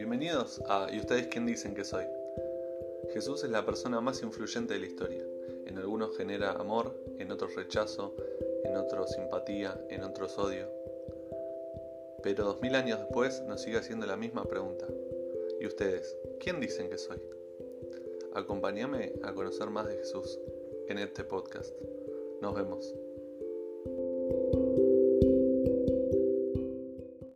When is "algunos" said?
5.76-6.16